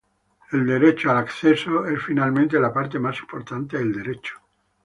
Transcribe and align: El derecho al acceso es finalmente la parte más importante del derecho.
El 0.51 0.65
derecho 0.65 1.11
al 1.11 1.17
acceso 1.17 1.85
es 1.85 2.01
finalmente 2.01 2.59
la 2.59 2.73
parte 2.73 2.97
más 2.97 3.19
importante 3.19 3.77
del 3.77 3.93
derecho. 3.93 4.33